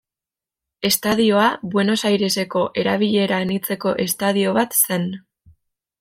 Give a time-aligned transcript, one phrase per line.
[0.87, 1.43] Estadioa
[1.75, 5.07] Buenos Aireseko erabilera anitzeko estadio bat zen.